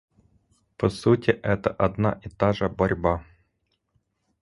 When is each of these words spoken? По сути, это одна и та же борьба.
По 0.77 0.89
сути, 0.89 1.29
это 1.29 1.69
одна 1.69 2.19
и 2.25 2.29
та 2.29 2.53
же 2.53 2.69
борьба. 2.69 3.23